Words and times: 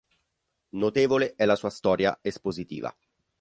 Notevole 0.77 1.35
è 1.35 1.45
la 1.45 1.55
sua 1.55 1.69
storia 1.69 2.17
espositiva. 2.23 2.91